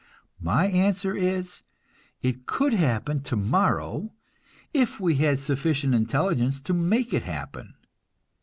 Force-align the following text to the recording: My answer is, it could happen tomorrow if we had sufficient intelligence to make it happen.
My 0.41 0.65
answer 0.65 1.15
is, 1.15 1.61
it 2.23 2.47
could 2.47 2.73
happen 2.73 3.21
tomorrow 3.21 4.11
if 4.73 4.99
we 4.99 5.17
had 5.17 5.37
sufficient 5.37 5.93
intelligence 5.93 6.59
to 6.61 6.73
make 6.73 7.13
it 7.13 7.21
happen. 7.21 7.75